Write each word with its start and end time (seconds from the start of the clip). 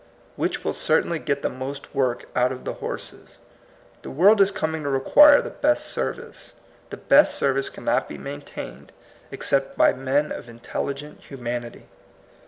Which 0.35 0.63
will 0.65 0.73
certainly 0.73 1.19
get 1.19 1.43
the 1.43 1.47
most 1.49 1.93
work 1.93 2.25
out 2.35 2.51
of 2.51 2.65
the 2.65 2.73
horses? 2.81 3.37
The 4.01 4.09
world 4.09 4.41
is 4.41 4.49
coming 4.49 4.81
to 4.81 4.89
require 4.89 5.43
the 5.43 5.51
best 5.51 5.89
service. 5.91 6.53
The 6.89 6.97
best 6.97 7.35
service 7.35 7.69
cannot 7.69 8.09
be 8.09 8.17
maintained 8.17 8.91
except 9.29 9.77
by 9.77 9.93
men 9.93 10.31
of 10.31 10.49
intelligent 10.49 11.21
humanity. 11.29 11.85